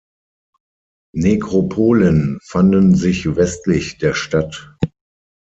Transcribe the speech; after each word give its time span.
Nekropolen 1.15 2.39
fanden 2.41 2.95
sich 2.95 3.35
westlich 3.35 3.99
der 3.99 4.15
Stadt. 4.15 4.75